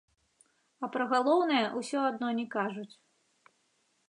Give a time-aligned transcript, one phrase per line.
[0.87, 2.91] А пра галоўнае ўсё адно не кажуць.